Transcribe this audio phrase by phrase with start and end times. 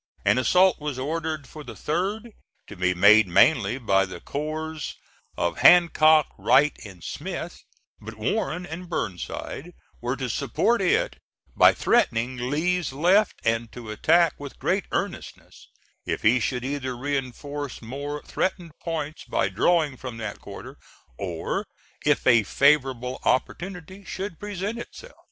[0.25, 2.31] An assault was ordered for the 3d,
[2.65, 4.95] to be made mainly by the corps
[5.37, 7.61] of Hancock, Wright and Smith;
[8.01, 11.17] but Warren and Burnside were to support it
[11.55, 15.67] by threatening Lee's left, and to attack with great earnestness
[16.07, 20.79] if he should either reinforce more threatened points by drawing from that quarter
[21.19, 21.67] or
[22.03, 25.13] if a favorable opportunity should present itself.